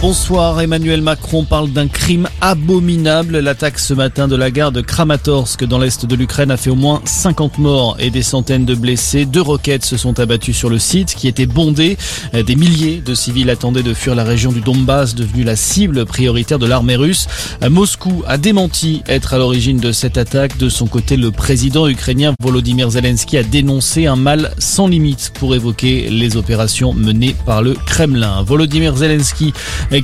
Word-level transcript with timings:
Bonsoir, 0.00 0.60
Emmanuel 0.60 1.02
Macron 1.02 1.42
parle 1.42 1.70
d'un 1.70 1.88
crime 1.88 2.28
abominable. 2.40 3.38
L'attaque 3.38 3.80
ce 3.80 3.94
matin 3.94 4.28
de 4.28 4.36
la 4.36 4.52
gare 4.52 4.70
de 4.70 4.80
Kramatorsk 4.80 5.64
dans 5.64 5.80
l'est 5.80 6.06
de 6.06 6.14
l'Ukraine 6.14 6.52
a 6.52 6.56
fait 6.56 6.70
au 6.70 6.76
moins 6.76 7.02
50 7.04 7.58
morts 7.58 7.96
et 7.98 8.10
des 8.10 8.22
centaines 8.22 8.64
de 8.64 8.76
blessés. 8.76 9.24
Deux 9.24 9.42
roquettes 9.42 9.84
se 9.84 9.96
sont 9.96 10.20
abattues 10.20 10.52
sur 10.52 10.70
le 10.70 10.78
site 10.78 11.16
qui 11.16 11.26
était 11.26 11.46
bondé. 11.46 11.98
Des 12.32 12.54
milliers 12.54 13.02
de 13.04 13.12
civils 13.12 13.50
attendaient 13.50 13.82
de 13.82 13.92
fuir 13.92 14.14
la 14.14 14.22
région 14.22 14.52
du 14.52 14.60
Donbass, 14.60 15.16
devenue 15.16 15.42
la 15.42 15.56
cible 15.56 16.06
prioritaire 16.06 16.60
de 16.60 16.66
l'armée 16.66 16.94
russe. 16.94 17.26
Moscou 17.68 18.22
a 18.28 18.38
démenti 18.38 19.02
être 19.08 19.34
à 19.34 19.38
l'origine 19.38 19.78
de 19.78 19.90
cette 19.90 20.16
attaque. 20.16 20.58
De 20.58 20.68
son 20.68 20.86
côté, 20.86 21.16
le 21.16 21.32
président 21.32 21.88
ukrainien 21.88 22.34
Volodymyr 22.40 22.90
Zelensky 22.90 23.36
a 23.36 23.42
dénoncé 23.42 24.06
un 24.06 24.16
mal 24.16 24.54
sans 24.58 24.86
limite 24.86 25.32
pour 25.34 25.56
évoquer 25.56 26.08
les 26.08 26.36
opérations 26.36 26.94
menées 26.94 27.34
par 27.44 27.62
le 27.62 27.74
Kremlin. 27.74 28.44
Volodymyr 28.44 28.94
Zelensky 28.96 29.52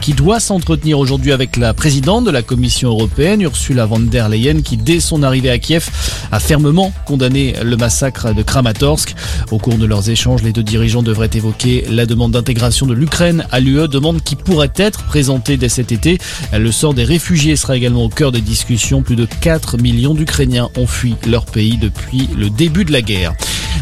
qui 0.01 0.15
doit 0.15 0.41
s'entretenir 0.41 0.99
aujourd'hui 0.99 1.33
avec 1.33 1.57
la 1.57 1.75
présidente 1.75 2.25
de 2.25 2.31
la 2.31 2.43
Commission 2.43 2.89
européenne, 2.91 3.43
Ursula 3.43 3.87
von 3.87 4.01
der 4.01 4.29
Leyen, 4.29 4.63
qui 4.63 4.77
dès 4.77 5.01
son 5.01 5.23
arrivée 5.23 5.51
à 5.51 5.59
Kiev 5.59 5.89
a 6.33 6.41
fermement 6.41 6.93
condamné 7.07 7.55
le 7.63 7.77
massacre 7.77 8.35
de 8.35 8.43
Kramatorsk. 8.43 9.15
Au 9.51 9.59
cours 9.59 9.77
de 9.77 9.87
leurs 9.87 10.11
échanges, 10.11 10.43
les 10.43 10.53
deux 10.53 10.63
dirigeants 10.63 11.03
devraient 11.03 11.31
évoquer 11.33 11.85
la 11.91 12.07
demande 12.07 12.33
d'intégration 12.33 12.87
de 12.87 12.95
l'Ukraine 12.95 13.47
à 13.53 13.61
l'UE, 13.61 13.89
demande 13.89 14.23
qui 14.23 14.37
pourrait 14.37 14.73
être 14.77 15.05
présentée 15.05 15.57
dès 15.57 15.69
cet 15.69 15.93
été. 15.93 16.19
Le 16.53 16.73
sort 16.73 16.95
des 16.95 17.05
réfugiés 17.05 17.57
sera 17.57 17.77
également 17.77 18.05
au 18.05 18.09
cœur 18.09 18.33
des 18.33 18.41
discussions. 18.41 19.03
Plus 19.03 19.17
de 19.17 19.27
4 19.41 19.79
millions 19.79 20.15
d'Ukrainiens 20.15 20.71
ont 20.77 20.87
fui 20.87 21.15
leur 21.27 21.45
pays 21.45 21.77
depuis 21.77 22.29
le 22.37 22.51
début 22.51 22.85
de 22.85 22.93
la 22.93 23.03
guerre. 23.03 23.35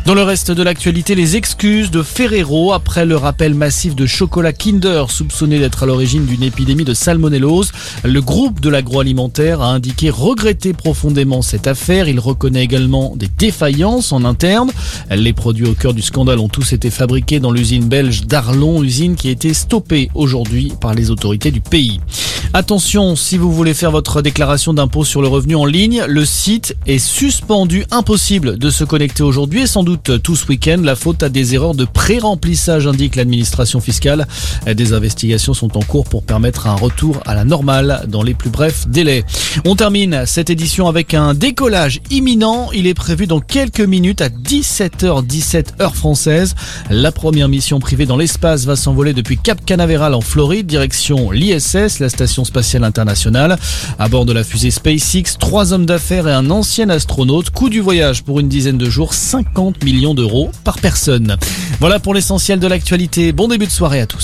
Dans 0.04 0.14
le 0.14 0.22
reste 0.22 0.50
de 0.50 0.62
l'actualité, 0.62 1.14
les 1.14 1.36
excuses 1.36 1.90
de 1.90 2.02
Ferrero 2.02 2.72
après 2.72 3.06
le 3.06 3.16
rappel 3.16 3.54
massif 3.54 3.94
de 3.94 4.04
chocolat 4.04 4.52
Kinder 4.52 5.04
soupçonné 5.08 5.60
d'être 5.60 5.84
à 5.84 5.86
l'origine 5.86 6.26
d'une 6.26 6.42
épidémie 6.42 6.84
de 6.84 6.92
salmonellose. 6.92 7.70
Le 8.02 8.20
groupe 8.20 8.60
de 8.60 8.68
l'agroalimentaire 8.68 9.62
a 9.62 9.68
indiqué 9.68 10.10
regretter 10.10 10.72
profondément 10.72 11.40
cette 11.40 11.68
affaire. 11.68 12.08
Il 12.08 12.18
reconnaît 12.18 12.64
également 12.64 13.14
des 13.16 13.28
défaillances 13.38 14.12
en 14.12 14.24
interne. 14.24 14.72
Les 15.10 15.32
produits 15.32 15.68
au 15.68 15.74
cœur 15.74 15.94
du 15.94 16.02
scandale 16.02 16.40
ont 16.40 16.48
tous 16.48 16.72
été 16.72 16.90
fabriqués 16.90 17.38
dans 17.38 17.52
l'usine 17.52 17.84
belge 17.84 18.26
d'Arlon, 18.26 18.82
usine 18.82 19.14
qui 19.14 19.28
a 19.28 19.30
été 19.30 19.54
stoppée 19.54 20.10
aujourd'hui 20.14 20.72
par 20.80 20.94
les 20.94 21.10
autorités 21.10 21.52
du 21.52 21.60
pays. 21.60 22.00
Attention, 22.54 23.16
si 23.16 23.38
vous 23.38 23.50
voulez 23.50 23.72
faire 23.72 23.90
votre 23.90 24.20
déclaration 24.20 24.74
d'impôt 24.74 25.04
sur 25.04 25.22
le 25.22 25.28
revenu 25.28 25.56
en 25.56 25.64
ligne, 25.64 26.04
le 26.06 26.26
site 26.26 26.76
est 26.86 26.98
suspendu. 26.98 27.86
Impossible 27.90 28.58
de 28.58 28.68
se 28.68 28.84
connecter 28.84 29.22
aujourd'hui 29.22 29.62
et 29.62 29.66
sans 29.66 29.82
doute 29.82 30.22
tout 30.22 30.36
ce 30.36 30.46
week-end. 30.48 30.76
La 30.82 30.94
faute 30.94 31.22
à 31.22 31.30
des 31.30 31.54
erreurs 31.54 31.74
de 31.74 31.86
pré-remplissage, 31.86 32.86
indique 32.86 33.16
l'administration 33.16 33.80
fiscale. 33.80 34.26
Des 34.66 34.92
investigations 34.92 35.54
sont 35.54 35.78
en 35.78 35.80
cours 35.80 36.04
pour 36.04 36.24
permettre 36.24 36.66
un 36.66 36.74
retour 36.74 37.20
à 37.24 37.34
la 37.34 37.44
normale 37.44 38.04
dans 38.06 38.22
les 38.22 38.34
plus 38.34 38.50
brefs 38.50 38.86
délais. 38.86 39.24
On 39.64 39.74
termine 39.74 40.24
cette 40.26 40.50
édition 40.50 40.88
avec 40.88 41.14
un 41.14 41.32
décollage 41.32 42.02
imminent. 42.10 42.68
Il 42.74 42.86
est 42.86 42.92
prévu 42.92 43.26
dans 43.26 43.40
quelques 43.40 43.80
minutes 43.80 44.20
à 44.20 44.28
17h17 44.28 45.80
heure 45.80 45.96
française. 45.96 46.54
La 46.90 47.12
première 47.12 47.48
mission 47.48 47.80
privée 47.80 48.04
dans 48.04 48.18
l'espace 48.18 48.66
va 48.66 48.76
s'envoler 48.76 49.14
depuis 49.14 49.38
Cap 49.38 49.64
Canaveral 49.64 50.12
en 50.12 50.20
Floride, 50.20 50.66
direction 50.66 51.30
l'ISS, 51.30 51.98
la 51.98 52.10
station 52.10 52.41
spatiale 52.44 52.84
internationale. 52.84 53.58
À 53.98 54.08
bord 54.08 54.24
de 54.24 54.32
la 54.32 54.44
fusée 54.44 54.70
SpaceX, 54.70 55.38
trois 55.38 55.72
hommes 55.72 55.86
d'affaires 55.86 56.28
et 56.28 56.32
un 56.32 56.50
ancien 56.50 56.88
astronaute. 56.90 57.50
Coût 57.50 57.68
du 57.68 57.80
voyage 57.80 58.22
pour 58.22 58.40
une 58.40 58.48
dizaine 58.48 58.78
de 58.78 58.90
jours, 58.90 59.14
50 59.14 59.82
millions 59.84 60.14
d'euros 60.14 60.50
par 60.64 60.78
personne. 60.78 61.36
Voilà 61.80 61.98
pour 61.98 62.14
l'essentiel 62.14 62.60
de 62.60 62.66
l'actualité. 62.66 63.32
Bon 63.32 63.48
début 63.48 63.66
de 63.66 63.70
soirée 63.70 64.00
à 64.00 64.06
tous. 64.06 64.20